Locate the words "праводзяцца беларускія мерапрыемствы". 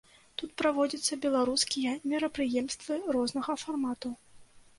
0.61-2.99